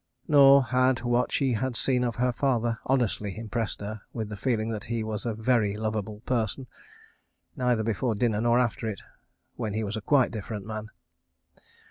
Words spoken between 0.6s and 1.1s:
had